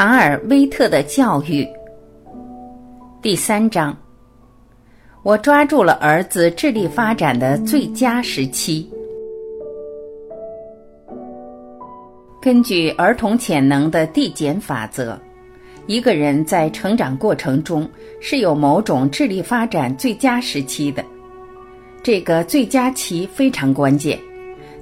[0.00, 1.68] 卡尔威特的教育
[3.20, 3.94] 第三章。
[5.22, 8.90] 我抓住了儿子智力发展的最佳时期。
[12.40, 15.20] 根据儿童潜能的递减法则，
[15.84, 17.86] 一个人在成长过程中
[18.22, 21.04] 是有某种智力发展最佳时期的。
[22.02, 24.18] 这个最佳期非常关键。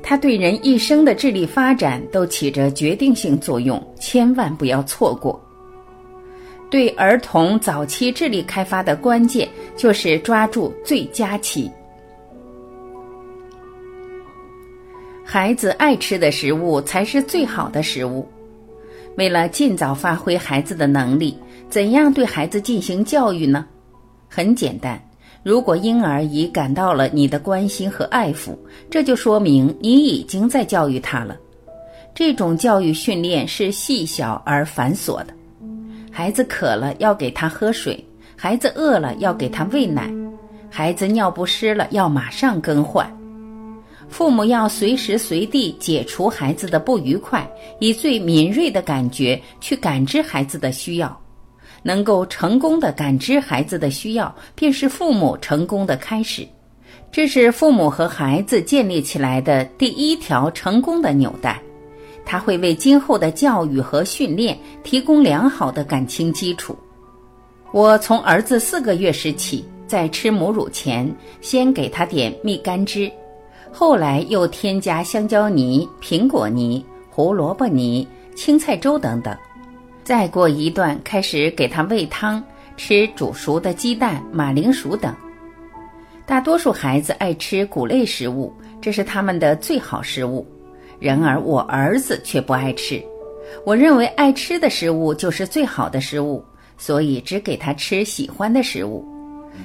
[0.02, 5.38] 它对人一生的智力发展都起着决定性作用，千万不要错过。
[6.70, 11.70] 对儿童早期智力开发的关键就是抓住最佳期。
[15.24, 18.26] 孩子爱吃的食物才是最好的食物。
[19.16, 21.36] 为了尽早发挥孩子的能力，
[21.68, 23.66] 怎样对孩子进行教育呢？
[24.28, 25.02] 很简单。
[25.48, 28.54] 如果婴儿已感到了你的关心和爱抚，
[28.90, 31.34] 这就说明你已经在教育他了。
[32.14, 35.28] 这种教育训练是细小而繁琐的。
[36.12, 37.98] 孩子渴了要给他喝水，
[38.36, 40.12] 孩子饿了要给他喂奶，
[40.68, 43.10] 孩子尿不湿了要马上更换。
[44.06, 51.18] 父母要随时随地解除孩子的不愉快，以最敏锐的感觉去感知孩子的需要。
[51.88, 56.46] 能够成功的感知孩子的需要，便是父母成功的开始。
[57.10, 61.58] 这是父母和孩子建立起来的第一条成功的纽带，
[62.26, 66.76] 它会为今后的教育和训练提供良好的感情基础。
[67.72, 73.10] 我从儿子四个月时起，在吃母乳前，先给他点蜜柑汁，
[73.72, 79.34] 后来又添加香蕉泥、苹果泥、胡萝卜泥、青菜粥等等。
[80.08, 82.42] 再过一段，开始给他喂汤，
[82.78, 85.14] 吃煮熟的鸡蛋、马铃薯等。
[86.24, 90.46] 大多数孩子爱吃谷类食物，这是他们的最好食物。
[90.98, 93.04] 然而我儿子却不爱吃。
[93.66, 96.42] 我认为爱吃的食物就是最好的食物，
[96.78, 99.04] 所以只给他吃喜欢的食物。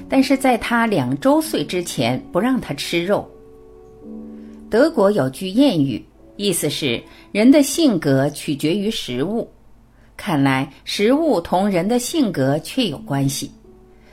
[0.10, 3.26] 但是在他两周岁之前，不让他吃肉。
[4.70, 6.06] 德国有句谚语，
[6.36, 7.02] 意思是
[7.32, 9.50] 人的性格取决于食物。
[10.16, 13.52] 看来食物同人的性格确有关系。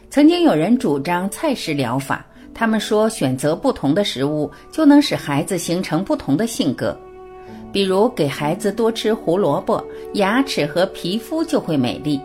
[0.09, 6.99] 曾经有人主张菜食疗法，他们说选择不同的食物就能使孩子形成不同的性格。
[7.73, 9.81] 比如给孩子多吃胡萝卜，
[10.15, 12.19] 牙齿和皮肤就会美丽；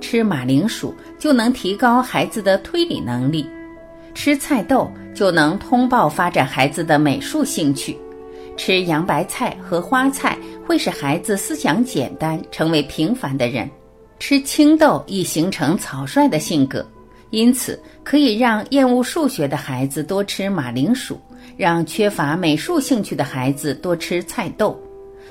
[0.00, 3.44] 吃马铃薯就能提高孩子的推理能力；
[4.12, 7.96] 吃菜豆就能通报发展孩子的美术兴趣。
[8.56, 13.66] 吃洋白菜和花菜会使孩子思想简单，成为平凡的人；
[14.18, 16.86] 吃青豆易形成草率的性格，
[17.30, 21.18] 因此可以让厌恶数学的孩子多吃马铃薯，
[21.56, 24.78] 让缺乏美术兴趣的孩子多吃菜豆，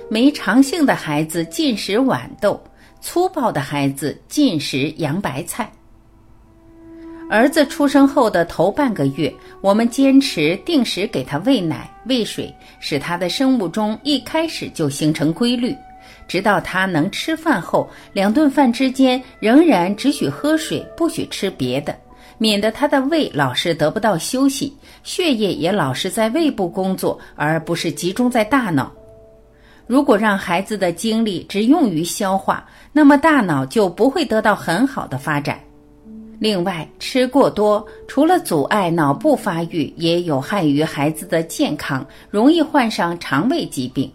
[0.10, 2.62] 没长性的孩子禁食豌豆，
[3.00, 5.72] 粗暴的孩子禁食洋白菜。
[7.30, 9.32] 儿子出生后的头半个月，
[9.62, 15.76] 我们坚持定时给他喂奶、喂水，使他的生物钟一开始就形成规律。
[16.28, 21.96] 直到他能吃饭后，两顿饭之间仍然只许喝水，不许吃别的，
[22.40, 28.92] 免得他的胃老是得不到休息，血液也老是在胃部工作，而不是集中在大脑。
[29.86, 35.60] 如果让孩子的精力只用于消化，那么大脑就不会得到很好的发展。
[36.40, 44.10] 另外，吃过多除了阻碍脑部发育，也有害于孩子的健康，容易患上肠胃疾病。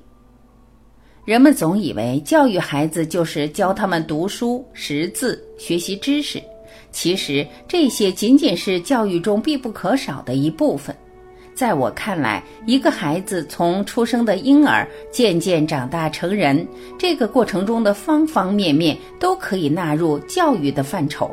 [1.27, 6.43] 人们总以为教育孩子就是教他们读书、识字、学习知识，
[6.93, 10.97] 其实这些仅仅是教育中必不可少的一部分。
[11.55, 16.67] 在我看来，一个孩子从出生的婴儿渐渐长大成人，
[16.99, 21.31] 这个过程中的方方面面都可以纳入教育的范畴。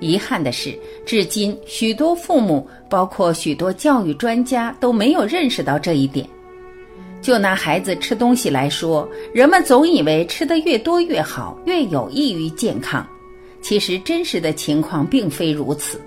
[0.00, 6.26] 遗憾的是，至今许多父母，包括许多教育专家，都没有认识到这一点。
[7.20, 13.04] 就拿孩子吃东西来说，人们总以为吃得越多越好，越有益于健康。
[13.60, 16.00] 其实真实的情况并非如此。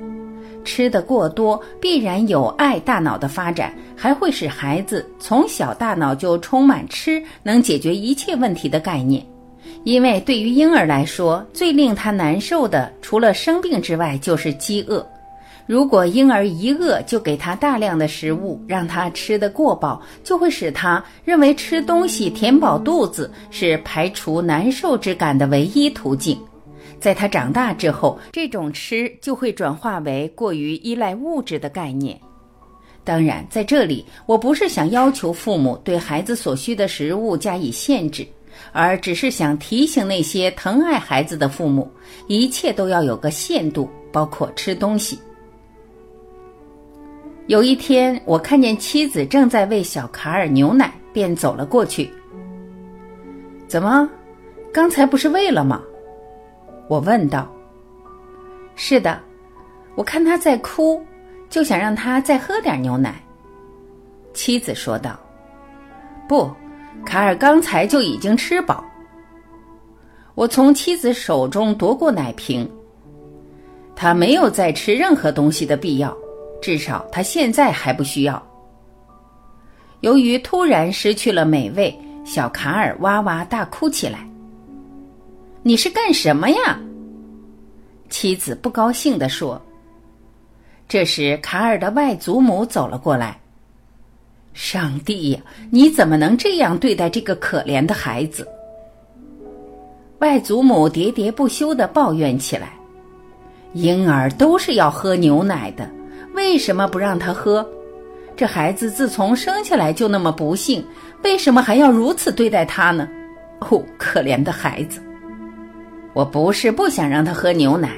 [0.64, 9.26] 吃得过多必然有碍大脑的发展，还会使孩子从小大脑就充满“吃能解决一切问题”的概念。
[9.84, 15.06] 因为对于婴儿来说，最令他难受的，除了生病之外，就是饥饿。
[15.68, 26.38] 如果婴儿一饿就给他大量的食物，让他吃得过饱，就会使他认为吃东西填饱肚子是排除难受之感的唯一途径。
[27.00, 32.20] 在他长大之后，这种吃就会转化为过于依赖物质的概念。
[33.04, 38.28] 当然，在这里，我不是想要求父母对孩子所需的食物加以限制。
[38.72, 41.90] 而只是想提醒那些疼爱孩子的父母，
[42.28, 45.20] 一切都要有个限度，包括吃东西。
[47.48, 52.10] 有一天，我看见妻子正在喂小卡尔牛奶，便走了过去。
[53.68, 54.10] 怎么，
[54.72, 55.82] 刚才不是喂了吗？
[56.88, 57.52] 我问道。
[58.76, 59.20] 是的，
[59.96, 61.04] 我看他在哭，
[61.50, 63.22] 就想让他再喝点牛奶。
[64.34, 65.20] 妻子说道。
[66.30, 66.50] 不，
[67.06, 68.84] 卡尔刚才就已经吃饱。
[70.36, 72.70] 我从妻子手中夺过奶瓶。
[73.96, 76.16] 他没有再吃任何东西的必要。
[76.62, 78.42] 至少他现在还不需要。
[80.02, 84.30] 由于突然失去了美味，小卡尔哇哇大哭起来。
[85.64, 86.80] 你是干什么呀？
[88.10, 89.60] 妻子不高兴地说。
[90.88, 93.40] 这时，卡尔的外祖母走了过来。
[94.54, 95.40] 上帝呀，
[95.70, 98.48] 你怎么能这样对待这个可怜的孩子？
[100.20, 102.74] 外祖母喋喋不休地抱怨起来。
[103.74, 105.90] 婴儿都是要喝牛奶的。
[106.36, 107.68] 为什么不让他喝？
[108.38, 110.84] 这孩子自从生下来就那么不幸，
[111.24, 113.08] 为什么还要如此对待他呢？
[113.60, 115.02] 哦，可怜的孩子！
[116.14, 117.92] 我不是不想让他喝牛奶，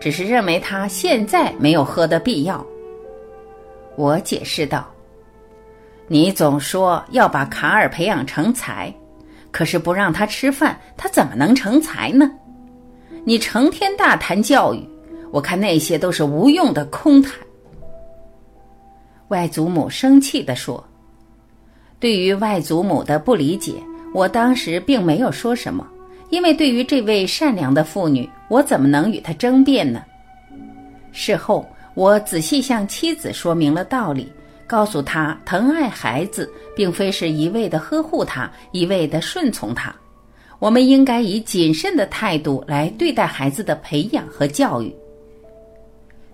[0.00, 2.64] 只是认为他现在没有喝的必要。
[3.96, 4.86] 我解释道
[6.10, 8.92] ：“你总说要把卡尔培养成才，
[9.50, 12.30] 可是不让他吃饭，他怎么能成才呢？
[13.24, 14.82] 你成天大谈教育，
[15.30, 17.34] 我看那些都是无用的空谈。”
[19.28, 20.82] 外祖母生气地说
[22.00, 23.74] ：“对于外祖母的不理解，
[24.14, 25.86] 我当时并没有说什么，
[26.30, 30.02] 因为对于这位善良的妇女，我怎么能与她争辩呢？”
[31.12, 34.32] 事后，我仔细向妻子说明了道理，
[34.68, 39.92] 告诉他，疼爱孩子并非是一味的呵护他，一味的顺从他，
[40.58, 44.94] 我们应该以谨慎的态度来对待孩子的培养和教育。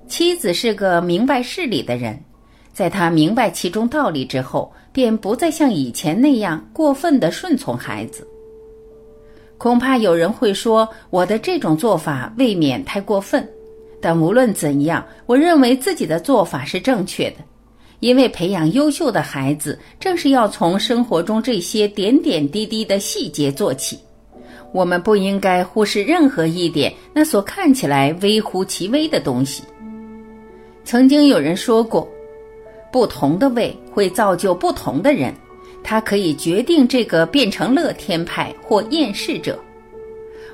[0.08, 2.19] 妻子是个明白事理的人。
[2.72, 8.26] 在他明白其中道理之后，便不再像以前那样过分的顺从孩子。
[9.56, 13.48] 恐怕有人会说我的这种做法未免太过分，
[14.00, 17.37] 但无论怎样，我认为自己的做法是正确的，
[18.04, 23.98] 因为培养优秀的孩子，正是要从生活中这些点点滴滴的细节做起。
[24.74, 29.62] 我们不应该忽视任何一点那所看起来微乎其微的东西。
[30.84, 32.06] 曾经有人说过。
[32.92, 35.34] 不同的胃会造就不同的人，
[35.82, 39.58] 它可以决定这个变成乐天派或厌世者。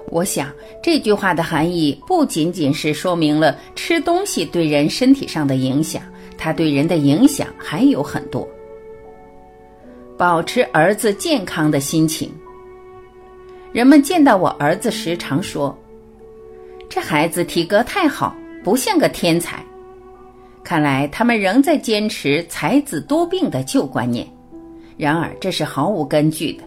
[0.09, 0.51] 我想
[0.81, 6.01] 这句话的含义不仅仅是说明了吃东西对人身体上的影响，
[6.43, 8.49] 它对人的影响还有很多。
[10.17, 12.33] 保持儿子健康的心情。
[13.73, 15.79] 人们见到我儿子时常说
[16.89, 18.35] ：“这孩子体格太好，
[18.65, 19.65] 不像个天才。”
[20.65, 24.27] 看来他们仍在坚持才子多病的旧观念，
[24.97, 26.65] 然而这是毫无根据的。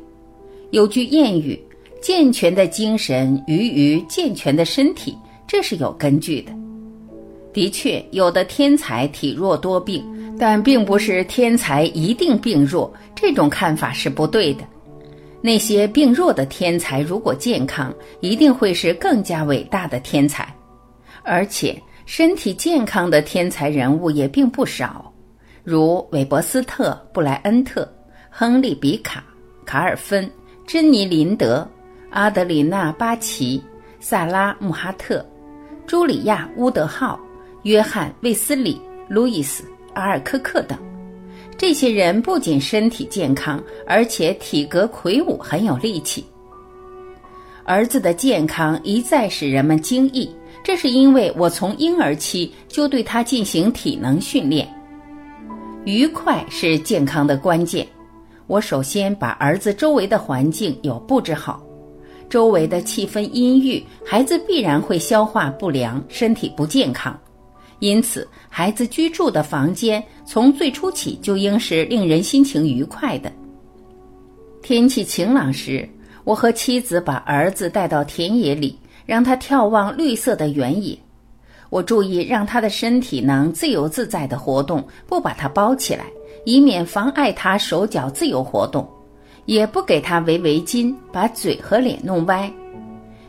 [0.72, 1.60] 有句谚语
[2.02, 5.18] ：“健全的精神与于健全的身体”，
[5.48, 6.52] 这是有根据的。
[7.54, 10.04] 的确，有的天才体弱多病，
[10.40, 12.92] 但并不是天才一定病弱。
[13.14, 14.64] 这种看法是不对的。
[15.42, 20.54] 那些病弱的天才，如果健康，一定会是更加伟大的天才，
[21.24, 21.82] 而且。
[22.06, 25.10] 身体健康的天才人物也并不少，
[25.64, 27.90] 如韦伯斯特、布莱恩特、
[28.30, 29.24] 亨利·比卡、
[29.66, 30.30] 卡尔芬、
[30.68, 31.66] 珍妮·林德、
[32.10, 33.64] 阿德里娜·巴奇、
[34.02, 35.26] 萨拉·穆哈特、
[35.88, 37.18] 茱莉亚·乌德号、
[37.64, 40.78] 约翰·卫斯理、路易斯·阿尔科克等。
[41.58, 46.26] 这些人不仅身体健康，而且体格魁梧，很有力气。
[47.66, 50.30] 儿子的健康一再使人们惊异。
[50.64, 54.68] 这是因为我从婴儿期就对他进行体能训练。
[55.86, 57.86] 愉快是健康的关键。
[58.48, 61.62] 我首先把儿子周围的环境有布置好，
[62.30, 67.18] 周围的气氛阴郁，孩子必然会消化不良，身体不健康。
[67.84, 73.30] 因此，孩子居住的房间从最初起就应是令人心情愉快的。
[74.62, 75.88] 天气晴朗时，
[76.24, 78.80] 我和妻子把儿子带到田野里。
[79.06, 80.98] 让他眺望绿色的原野，
[81.70, 86.06] 我注意让他的身体能自由自在的活动，不把他包起来，
[86.46, 88.82] 以免妨碍他手脚自由活动；
[89.44, 92.50] 也不给他围围巾，把嘴和脸弄歪。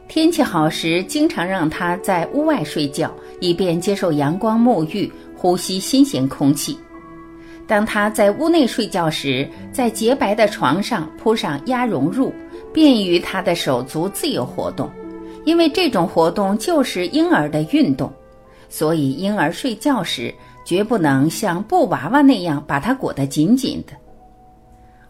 [0.08, 6.78] 天气好时，经常让他在屋外睡觉，以便接受阳光沐浴，呼吸新鲜空气。
[7.66, 12.32] 当他在屋内睡觉时，在洁白的床上铺上鸭绒褥。
[12.72, 14.90] 便于他的手足自由活动，
[15.44, 18.12] 因为这种活动就是婴儿的运动，
[18.68, 20.34] 所以婴儿睡觉时
[20.64, 23.92] 绝不能像布娃娃那样把它裹得紧紧的。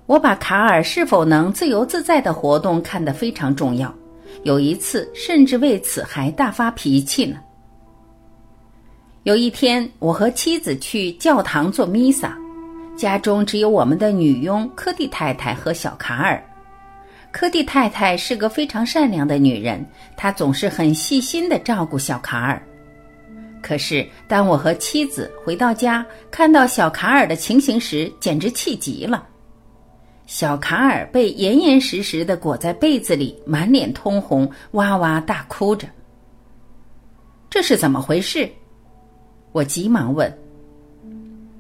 [0.05, 3.91] 我把卡尔是否能自由自在的活动看得非常重要，
[4.43, 7.39] 有一次甚至为此还大发脾气呢。
[9.23, 12.37] 有一天，我和妻子去教堂做弥撒，
[12.95, 16.43] 家中只有我们的女佣科蒂太太和小卡尔。
[17.33, 19.85] 科蒂太太是个非常善良的女人，
[20.17, 22.63] 她总是很细心地照顾小卡尔。
[23.63, 29.27] 可是，当我和妻子回到家，看到小卡尔的情形时，简直气极了。
[30.27, 35.87] 小卡尔被严严实实的裹在被子里，满脸通红，哇哇大哭着。
[37.51, 38.49] 这是怎么回事？
[39.53, 40.33] 我急忙问。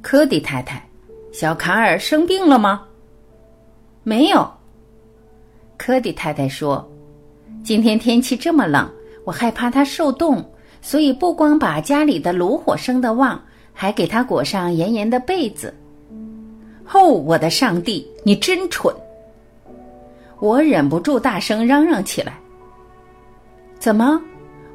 [0.00, 0.82] 科蒂太太
[1.30, 2.82] ：“小卡尔生病了吗
[4.02, 4.50] ？”“没有。”
[5.76, 6.90] 科蒂太太说
[7.62, 8.90] ：“今天天气这么冷，
[9.24, 10.44] 我害怕他受冻，
[10.80, 13.40] 所以不光把家里的炉火生得旺，
[13.72, 15.72] 还给他裹上严严的被子。”
[16.94, 18.94] 哦，我的上帝，你真蠢！
[20.38, 22.38] 我忍不住大声嚷嚷起来
[23.78, 24.22] ：“怎么，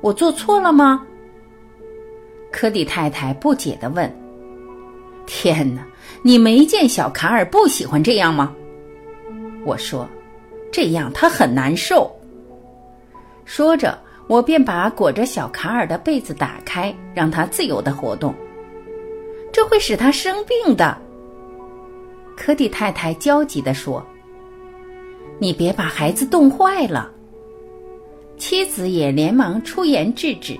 [0.02, 1.02] 我做错了吗？”
[2.52, 4.14] 科蒂太太不解的问
[5.26, 5.82] ：“天哪，
[6.22, 8.54] 你没见小卡尔不喜欢这样吗？”
[9.66, 10.08] 我说。
[10.72, 12.10] 这样他很难受。
[13.44, 13.98] 说着，
[14.28, 18.36] 我便把裹着小卡尔的被子打开，让他自由的活动。
[19.52, 20.96] 这会使他生病的。
[22.40, 24.04] 科蒂太太焦急地说
[25.40, 27.12] ：“你别把孩子冻坏了。”
[28.40, 30.58] 妻子也连忙出言制止。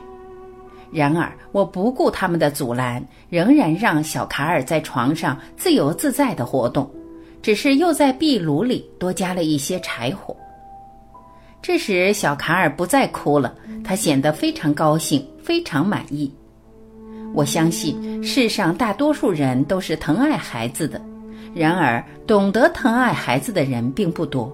[0.92, 6.92] 然而，我不顾他们的阻拦，仍然让小卡尔在床上自由自在的活动。
[7.42, 10.36] 只是又在壁炉里多加了一些柴火。
[11.62, 16.30] 这时，小卡尔不再哭了，他显得非常高兴，非常满意。
[17.34, 21.02] 我相信世上大多数人都是疼爱孩子的，
[21.60, 24.50] 然而懂得疼爱孩子的人并不多。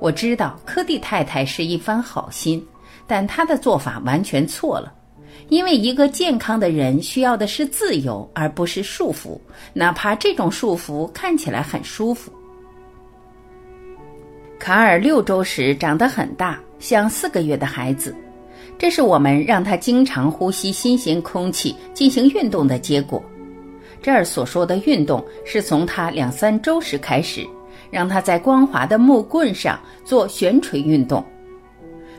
[0.00, 2.64] 我知道科蒂太太是一番好心，
[3.08, 4.94] 但她的做法完全错了。
[5.48, 9.36] 因为一个健康的人需要的是自由，而不是束缚，
[9.72, 12.30] 哪怕这种束缚看起来很舒服。
[14.60, 18.14] 卡尔六周时长得很大，像四个月的孩子，
[18.78, 23.20] 这是我们让他经常呼吸新鲜空气、进行运动的结果。
[24.06, 27.44] 这儿所说的运动是从他两三周时开始，
[27.90, 31.24] 让他在光滑的木棍上做悬垂运动。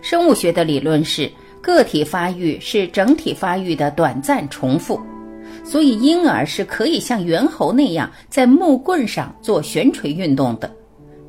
[0.02, 1.32] 生物学的理论是。
[1.62, 5.02] 个体发育是整体发育的短暂重复，
[5.66, 10.70] 所以婴儿是可以像猿猴那样在木棍上做悬垂运动的，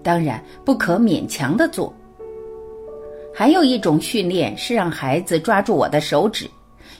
[0.02, 1.92] 当然不可勉强的做。
[3.34, 6.48] 还有一种训练是让孩子抓住我的手指，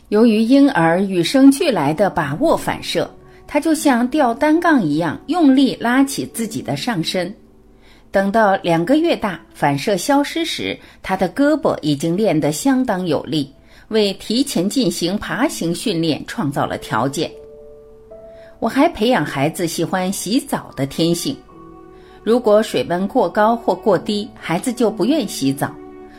[0.09, 3.09] 由于婴儿与生俱来的把握反射，
[3.49, 7.35] 他就像吊单杠一样用力拉起自己的上身。
[8.11, 13.51] 等到两个月大，反射消失时，他的胳膊已经练得相当有力，
[13.89, 17.31] 为提前进行爬行训练创造了条件。
[18.61, 21.37] 我还培养孩子喜欢洗澡的天性。
[22.23, 25.75] 如果水温过高或过低，孩子就不愿洗澡，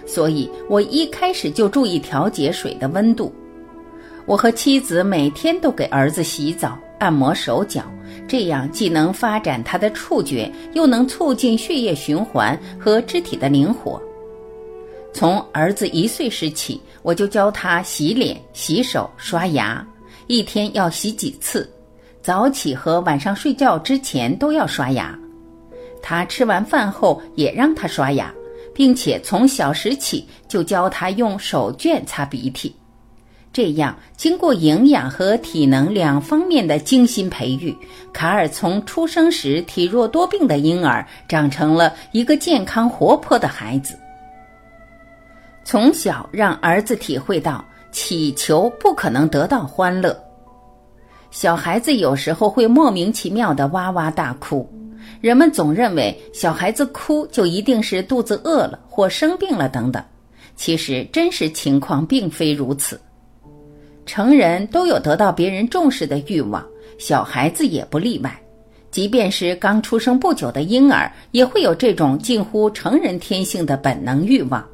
[0.06, 3.32] 所以我一开始就注意调节水的温度。
[4.26, 6.78] 我和妻子每天都给儿子洗澡。
[7.00, 7.84] 按摩手脚，
[8.28, 14.02] 这样既能发展他的触觉，又能促进血液循环和肢体的灵活。
[15.12, 19.86] 从儿子一岁时起，我就教他洗脸、洗手、刷牙，
[20.28, 21.68] 一天要洗几次，
[22.22, 25.18] 早起和晚上睡觉之前都要刷牙。
[26.02, 28.32] 他吃完饭后也让他刷牙，
[28.74, 32.76] 并且从小时起就教他用手绢擦鼻涕。
[33.52, 37.76] 这样，经过营养和体能两方面的精心培育，
[38.14, 43.98] 卡尔从出生时体弱多病的婴儿，长成了一个健康活泼的孩子。
[45.64, 50.18] 从小让儿子体会到乞求不可能得到欢乐。
[51.32, 54.68] 小孩子有时候会莫名其妙的哇哇大哭，
[55.22, 60.04] 人们总认为小孩子哭就一定是肚子饿了或生病了等等，
[60.56, 63.00] 其实真实情况并非如此。
[64.12, 66.66] 成人都有得到别人重视的欲望，
[66.98, 68.42] 小孩子也不例外。
[68.90, 74.66] 即便是刚出生不久的婴儿，也会有这种近乎成人天性的本能欲望。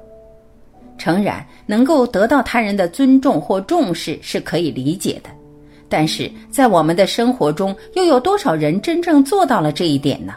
[0.97, 5.29] 诚然，能够得到他人的尊重或重视是可以理解的，
[5.89, 10.33] 但是在我们的生活中，又有多少人真正做到了这一点呢？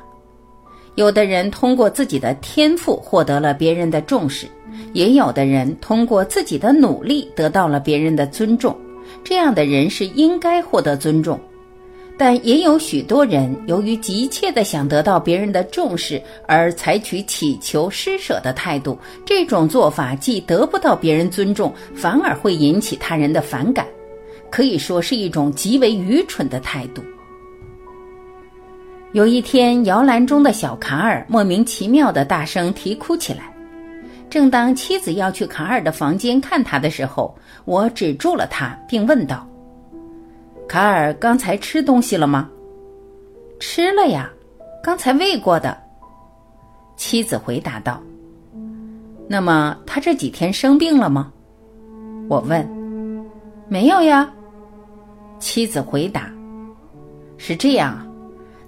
[0.97, 4.49] 有的人通过自己的天赋获得了别人的重视，
[4.93, 8.77] 也有的人通过自己的努力得到了别人的尊重。
[9.23, 11.39] 这样的人是应该获得尊重。
[12.17, 23.87] 但也有许多人由于急切的想得到别人的重视而采取乞求施舍的态度，这种做法既得不到别人尊重，反而会引起他人的反感，
[24.51, 27.03] 可以说是一种极为愚蠢的态度。
[29.13, 33.55] 有一天，摇篮中的小卡尔莫名其妙的大声啼哭起来。
[34.31, 39.47] 正当妻子要去卡尔的房间看他的时候，我止住了他，并问道。
[40.69, 42.51] 卡尔刚才吃东西了吗？
[43.59, 44.31] 吃了呀，
[44.83, 45.77] 刚才喂过的。
[46.97, 48.03] 妻子回答道。
[49.29, 51.33] 那么他这几天生病了吗？
[52.29, 52.69] 我问。
[53.69, 54.31] 没有呀。
[55.39, 56.31] 妻子回答。
[57.39, 58.07] 是这样啊，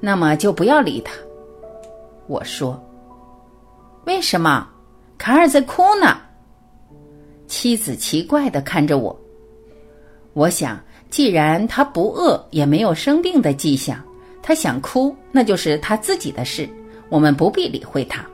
[0.00, 1.12] 那么就不要理他。
[2.26, 2.82] 我说。
[4.06, 4.66] 为什么？
[5.20, 6.18] 卡尔在哭呢。
[7.46, 9.14] 妻子奇怪的看着我。
[10.32, 10.80] 我想。
[11.10, 14.00] 既然他不饿，也没有生病的迹象，
[14.40, 16.70] 他想哭，那就是他自己的事，
[17.08, 18.24] 我们不必理会他。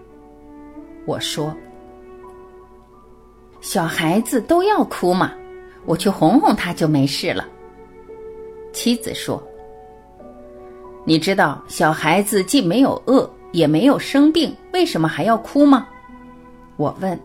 [1.07, 1.57] 我说
[3.63, 5.33] ：“小孩子都要哭嘛，
[5.87, 7.49] 我去哄哄他就没事了。”
[8.75, 9.43] 妻子说
[11.07, 15.89] ：“你知道小孩子既没有饿，也没有生病，为什么还要哭吗？”
[16.77, 17.19] 我问：“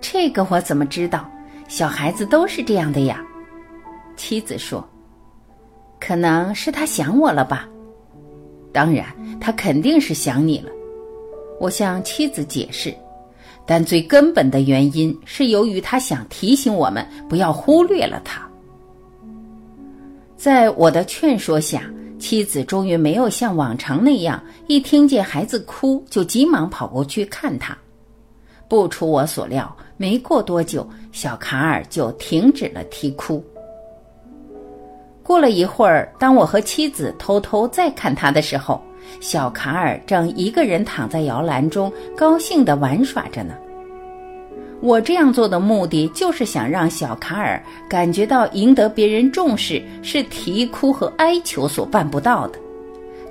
[0.00, 1.28] 这个我怎么知道？
[1.68, 3.24] 小孩子都是这样的呀。”
[4.16, 4.86] 妻子说
[6.00, 7.68] ：“可能是他想我了吧？
[8.72, 9.06] 当然，
[9.40, 10.70] 他肯定是想你了。”
[11.60, 12.92] 我向妻子解释，
[13.64, 18.42] 但最根本的原因是由于他想提醒我们不要忽略了他。
[20.36, 21.84] 在我的劝说下，
[22.18, 27.76] 妻子终于没有像往常那样，一听见孩子哭就急忙跑过去看他。
[28.68, 33.44] 不出我所料，没过多久，小卡尔就停止了啼哭。
[35.22, 38.80] 过了一会儿，当我和妻子偷偷再看他的时候，
[39.20, 43.54] 小卡尔正一个人躺在摇篮中，高兴地玩耍着呢。
[44.80, 52.58] 我这样做的目的，就是想让小卡尔感觉到赢得别人重视是啼哭和哀求所办不到的。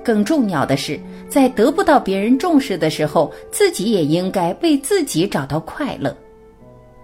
[0.04, 6.14] 更重要的是，在得不到别人重视的时候，自己也应该为自己找到快乐。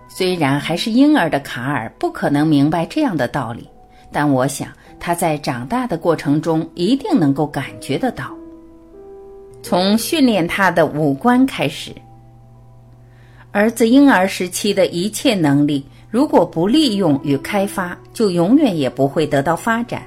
[0.08, 3.68] 虽然还是婴儿的卡尔不可能明白这样的道理，
[4.12, 4.68] 但我想。
[5.02, 8.36] 他在长大的过程中一定能够感觉得到。
[9.62, 11.90] 从训练他的五官开始，
[13.50, 20.02] 儿子婴儿时期的一切能力，如果不利用与开发，就永远也不会得到发展。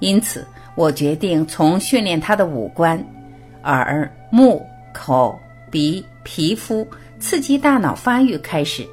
[0.00, 0.46] 因此，
[0.80, 2.98] 我决定从训练他的五官——
[3.64, 4.64] 耳、目、
[4.94, 5.38] 口、
[5.70, 6.88] 鼻、皮肤，
[7.18, 8.86] 刺激大脑发育开始。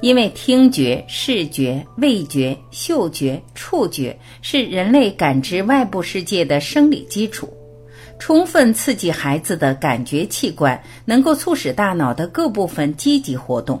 [0.00, 7.52] 因为听觉、视觉、味觉、嗅觉、触觉是人类感知外部世界的生理基础，
[8.18, 13.78] 充分刺激孩子的感觉器官，能够促使大脑的各部分积极活动。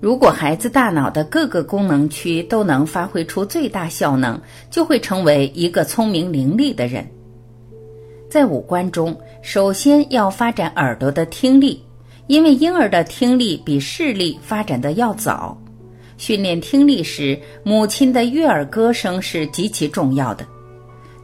[0.00, 7.06] 如果孩子大脑的各个功能区都能发挥出最大效能，就会成为一个聪明伶俐的人。
[8.30, 11.82] 在五官中，首先要发展耳朵的听力。
[12.26, 15.60] 因为婴儿的听力比视力发展的要早，
[16.16, 20.46] 训练听力时，母亲的悦耳歌声是极其重要的。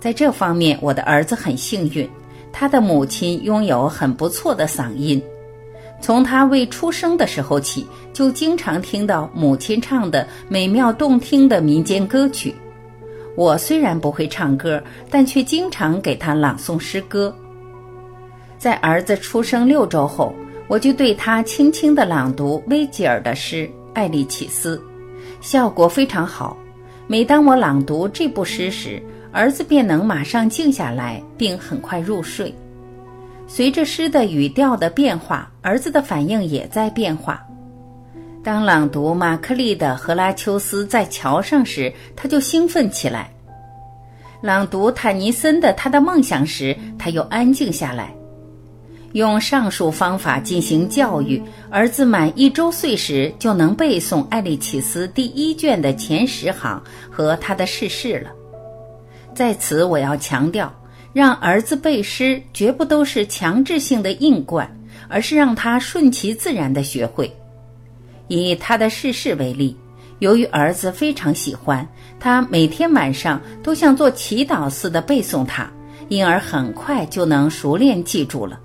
[0.01, 2.11] 在这方面，我的儿子很幸运，
[2.53, 5.23] 他的母亲拥有很不错的嗓音。
[6.01, 12.55] 从他未出生的时候起，就经常听到母亲唱的美妙动听的民间歌曲。
[13.35, 17.35] 我虽然不会唱歌，但却经常给他朗诵诗歌。
[18.59, 20.35] 在儿子出生六周后。
[20.69, 24.77] 我就对他轻轻地朗读维吉尔的诗《艾利启斯》，
[25.41, 26.57] 效果非常好。
[27.07, 32.53] 每当我朗读这部诗时，儿子便能马上静下来，并很快入睡。
[33.49, 37.43] 随着诗的语调的变化，儿子的反应也在变化。
[38.43, 43.29] 当朗读马克利的《荷拉丘斯在桥上》时，他就兴奋起来；
[44.41, 48.13] 朗读坦尼森的《他的梦想》时，他又安静下来。
[49.13, 58.31] 用上述方法进行教育，儿子满一周岁时就能背诵《艾利奇斯》第一卷的前十行和他的逝世了。
[59.35, 60.73] 在此，我要强调，
[61.16, 64.70] 让儿子背诗绝不都是强制性的硬灌，
[65.09, 67.35] 而是让他顺其自然地学会。
[68.29, 69.74] 以他的逝世为例，
[70.18, 71.88] 由于儿子非常喜欢，
[72.20, 75.66] 他每天晚上都像做祈祷似的背诵它，
[76.09, 78.61] 因而很快就能熟练记住了。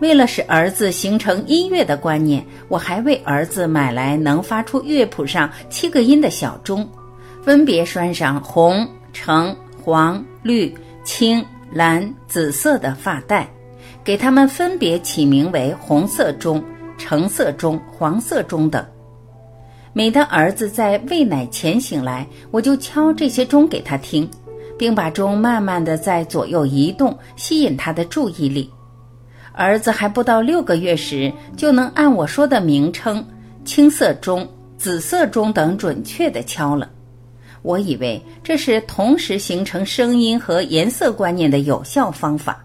[0.00, 6.86] 为了使儿子形成音乐的观念，我还为儿子买来能发出乐谱上七个音的小钟，
[7.42, 13.48] 分别拴上红、橙、黄、绿、青、蓝、紫色的发带，
[14.04, 16.62] 给他们分别起名为红色钟、
[16.96, 18.84] 橙色钟、黄色钟等。
[19.92, 24.28] 每当儿子在喂奶前醒来，我就敲这些钟给他听，
[24.78, 28.70] 并把钟慢慢的在左右移动，吸引他的注意力。
[29.52, 33.22] 儿子还不到六个月时，就能按我说的名称——
[33.66, 36.88] 青色钟、紫色钟等准确的敲了。
[37.62, 42.64] 我以为这是同时形成声音和颜色观念的有效方法。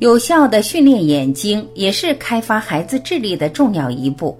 [0.00, 4.38] 有效的训练眼睛，也是开发孩子智力的重要一步。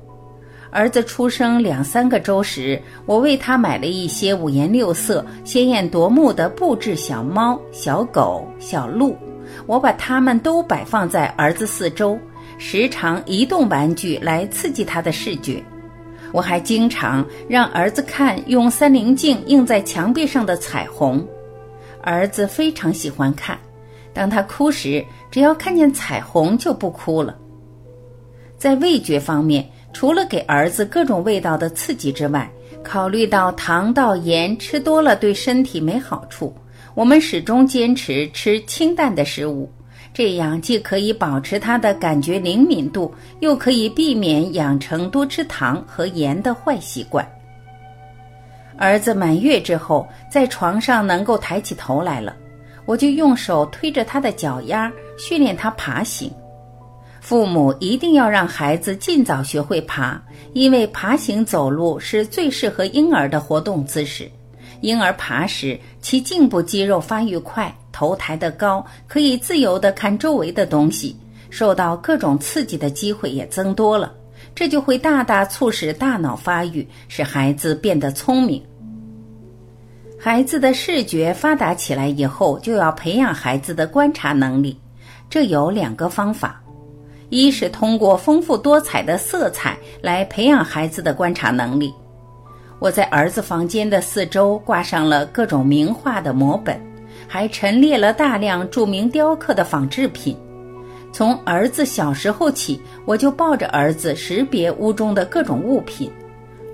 [0.70, 9.16] 儿子出生两三个周时，我为他买了一些五颜六色、鲜艳夺目的布置小猫、小狗、小鹿。
[9.66, 12.18] 我把它们都摆放在儿子四周，
[12.56, 15.62] 时常移动玩具来刺激他的视觉。
[16.32, 21.26] 我还经常让儿子看用三棱镜映在墙壁上的彩虹，
[22.02, 23.58] 儿子非常喜欢看。
[24.12, 27.36] 当他哭时，只要看见彩虹就不哭了。
[28.58, 29.68] 在味觉方面。
[29.92, 32.48] 除了给儿子各种味道的刺激之外，
[32.80, 36.54] 考虑到糖到盐吃多了对身体没好处，
[36.94, 39.68] 我们始终坚持吃清淡的食物。
[40.12, 47.26] 这样既可以保持他的感觉灵敏度，又可以避免养成多吃糖和盐的坏习惯。
[48.76, 52.34] 儿子满月之后，在床上能够抬起头来了，
[52.86, 56.32] 我就用手推着他的脚丫，训练他爬行。
[57.20, 60.20] 父母一定要让孩子尽早学会爬，
[60.54, 64.28] 因为爬行走路是最适合婴儿的活动姿势。
[64.80, 71.16] 婴儿爬时，其颈部肌肉发育快，头抬得高，可以自由地看周围的东西，
[71.50, 74.12] 受到各种刺激的机会也增多了。
[74.54, 78.62] 这就会大大促使大脑发育，使孩子变得聪明。
[80.18, 84.78] 孩子的视觉发达起来以后，就要培养孩子的观察能力，
[85.28, 86.60] 这有两个方法。
[87.28, 91.94] 一是通过丰富多彩的色彩来培养孩子的观察能力。
[92.80, 96.80] 我在儿子房间的四周挂上了各种名画的摹本，
[97.28, 100.34] 还陈列了大量著名雕刻的仿制品。
[101.12, 106.10] 从儿子小时候起，我就抱着儿子识别屋中的各种物品，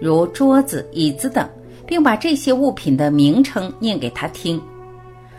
[0.01, 1.49] 如桌子、椅子等，
[1.85, 4.63] 并把这些物品的名称念给他听。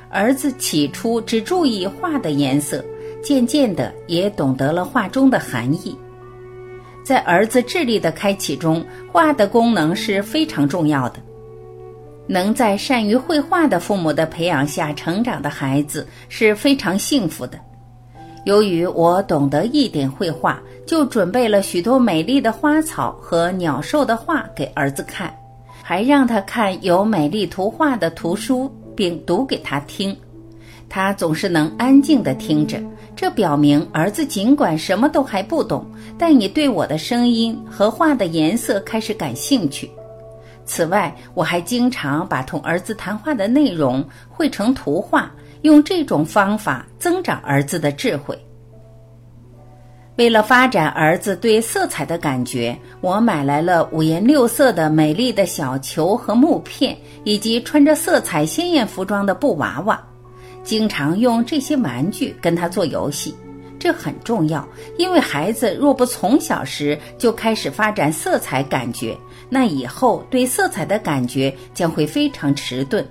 [0.10, 2.84] 儿子起初只注意画的颜色。
[3.24, 5.98] 渐渐的，也懂得了画中的含义。
[7.08, 11.22] 在儿子智力的开启中，画的功能是非常重要的。
[12.28, 17.58] 能在善于绘画的父母的培养下成长的孩子是非常幸福的。
[18.44, 25.34] 由于我懂得一点绘画，就准备了许多美丽的花草和鸟兽的画给儿子看，
[25.82, 30.14] 还让他看有美丽图画的图书，并读给他听。
[30.90, 32.78] 他总是能安静地听着。
[33.18, 35.84] 这表明儿子尽管什么都还不懂，
[36.20, 39.90] 但也对我的声音和画的颜色开始感兴趣。
[40.66, 45.32] 此外，我还经常把同儿子谈话的内容绘成图画，
[45.64, 48.38] 用这种方法增长儿子的智慧。
[50.18, 60.00] 为了发展儿子对色彩的感觉，我买来了五颜六色的美丽的小球和木片，以及穿着色彩鲜艳服装的布娃娃。
[60.68, 63.34] 经常用这些玩具跟他做游戏，
[63.80, 69.18] 这很重要，因为孩子若不从小时就开始发展色彩感觉，
[69.50, 73.08] 那以后对色彩的感觉将会非常迟钝。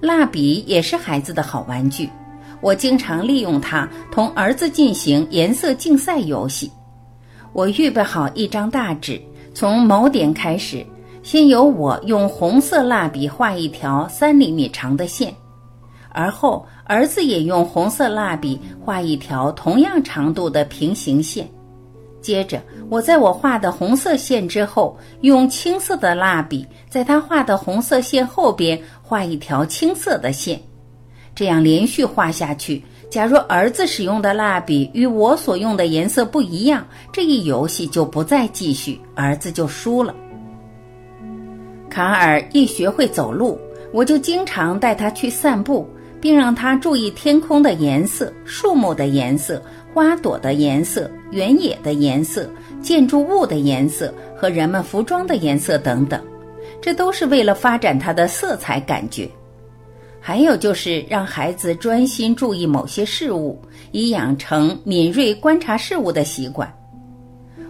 [0.00, 2.10] 蜡笔也是孩子的好玩具，
[2.60, 6.68] 我经常利用它同儿子进行颜色竞赛游戏。
[7.52, 9.22] 我预备好一张大纸，
[9.54, 10.84] 从某点开始，
[11.22, 15.32] 先由我用红色蜡笔画一条三厘米长的线。
[16.12, 21.48] 而后，儿子也用红色蜡笔画一条同样长度的平行线。
[22.20, 30.60] 接着，我在我画的红色线之后，用青色的蜡笔在他画的红色线后边画一条青色的线。
[31.34, 32.82] 这样连续画下去。
[33.08, 40.14] 假如儿子使用的蜡笔与我所用的颜色不一样，这一游戏就不再继续，儿子就输了。
[41.88, 43.58] 卡尔一学会走路，
[43.92, 45.88] 我就经常带他去散步。
[46.20, 49.62] 并让他注意天空的颜色、树木的颜色、
[49.94, 52.48] 花朵的颜色、原野的颜色、
[52.82, 56.22] 建筑物的颜色和人们服装的颜色等等，
[56.80, 59.28] 这都是为了发展他的色彩感觉。
[60.20, 63.58] 还有就是让孩子专心注意某些事物，
[63.90, 66.70] 以养成敏锐观察事物的习惯。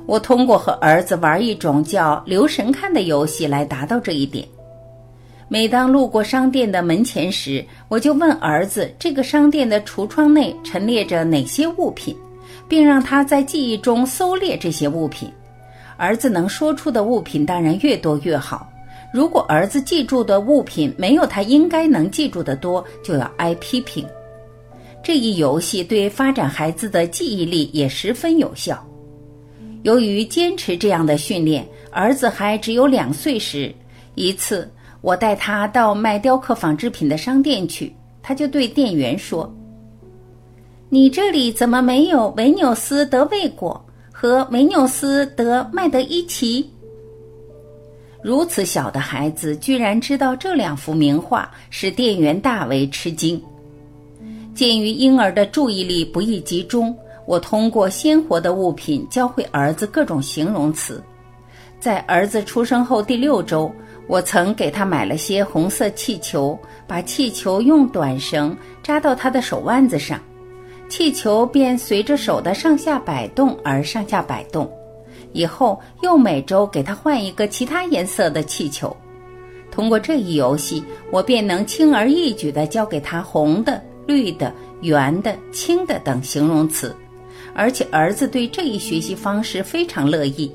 [0.06, 4.44] 我通过和儿子玩一种叫“留神看”的游戏来达到这一点。
[5.52, 12.16] 每当路过商店的门前时，我就问儿子：“这个商店的橱窗内陈列着哪些物品？”
[12.68, 15.28] 并让他在记忆中搜猎这些物品。
[15.96, 18.70] 儿子能说出的物品当然越多越好。
[19.12, 24.06] 如果儿子记住的物品没有他应该能记住的多，就要挨批评。
[25.02, 28.86] 这一游戏对发展孩子的记忆力也十分有效。
[29.82, 33.74] 由于坚持这样的训练，儿子还只有两岁时，
[34.14, 39.50] 一次我带他到卖雕刻纺织品的商店去，他就对店员说
[40.88, 43.82] ：“你这里怎么没有维纽斯德卫果
[44.12, 46.68] 和维纽斯德麦德伊奇？”
[48.22, 53.42] 如此小的孩子居然知道这两幅名画，使店员大为吃惊。
[54.54, 56.94] 鉴于婴儿的注意力不易集中，
[57.26, 61.02] 我通过鲜活的物品教会儿子各种形容词。
[61.78, 63.72] 在儿子出生后第六周，
[64.10, 70.20] 我曾给他买了些红色气球，把气球用短绳扎到他的手腕子上，
[70.88, 74.68] 气球便随着手的上下摆动而上下摆动。
[75.32, 78.94] 以后又每周给他换一个其他颜色的气球，
[79.70, 86.92] 通过这一游戏，我便能轻而易举地教给他红的、绿的、圆的、青的等形容词，
[87.54, 90.50] 而且儿子对这一学习方式非常乐意。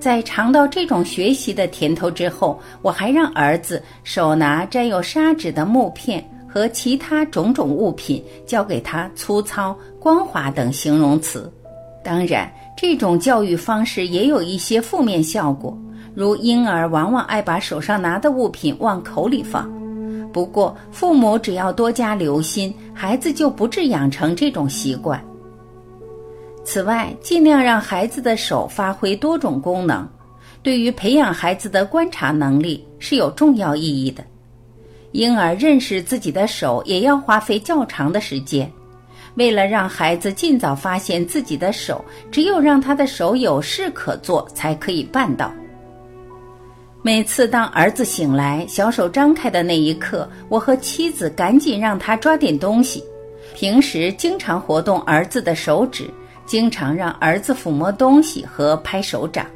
[0.00, 11.52] 在尝到这种学习的甜头之后，我还让儿子手拿沾有砂纸的木片和其他种种物品，教给他粗糙、光滑等形容词。
[12.02, 12.50] 当然。
[12.80, 15.76] 这种教育方式也有一些负面效果，
[16.14, 19.68] 如婴儿往往爱把手上拿的物品往口里放。
[20.32, 25.20] 不过，父母只要多加留心，孩子就不致养成这种习惯。
[26.70, 30.06] 此外，尽量让孩子的手发挥多种功能，
[30.62, 34.22] 对于培养孩子的观察能力是有重要意义的。
[35.12, 38.70] 婴儿认识自己的手也要花费较长的时间。
[39.36, 45.50] 为了让孩子尽早发现自己的手，只有让他的手有事可做，才可以办到。
[47.00, 53.02] 每次当儿子醒来，小手张开的那一刻，我和妻子赶紧让他抓点东西。
[53.54, 56.04] 平时经常活动儿子的手指，
[56.48, 59.46] 经常让儿子抚摸东西和拍手掌。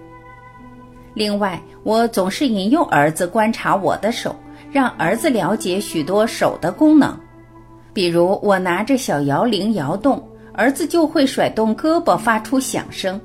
[1.15, 4.37] 另外，我总是引诱儿子观察我的手，
[4.71, 7.19] 让儿子了解许多手的功能。
[7.95, 13.21] 比如我拿着小摇铃摇动，儿子就会甩动胳膊发出响声。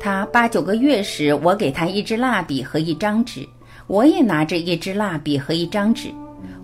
[0.00, 3.46] 他八九个月时，我给他一支蜡笔和一张纸，
[3.86, 6.10] 我也拿着一支蜡笔和一张纸，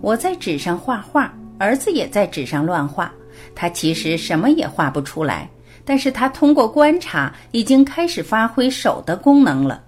[0.01, 3.11] 我在纸上画画，儿子也在纸上乱画。
[3.55, 5.49] 他其实什么也画不出来，
[5.89, 9.81] 但是他通过观察已经开始发挥手的功能了。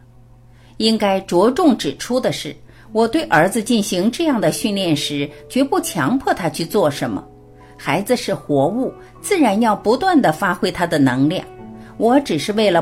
[0.77, 2.55] 应该着重指出的是。
[2.91, 7.23] 我对儿子进行这样的训练时，绝不强迫他去做什么。
[7.77, 11.45] 孩子是活物，自然要不断的发挥他的能量。
[11.97, 12.81] 我只是为了